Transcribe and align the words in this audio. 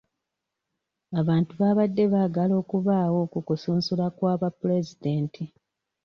Abantu 1.19 1.51
baabadde 1.61 2.03
baagala 2.13 2.53
okubaawo 2.61 3.19
ku 3.31 3.39
kusunsulwa 3.47 4.07
kwa 4.17 4.33
ba 4.39 4.49
pulezidenti. 4.59 5.43